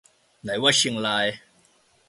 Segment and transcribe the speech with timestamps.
[0.43, 1.25] ไหนว่าเชียงราย